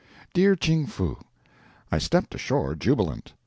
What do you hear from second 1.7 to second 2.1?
I